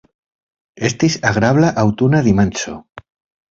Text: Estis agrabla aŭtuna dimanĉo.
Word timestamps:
Estis 0.89 1.17
agrabla 1.33 1.71
aŭtuna 1.83 2.25
dimanĉo. 2.31 2.77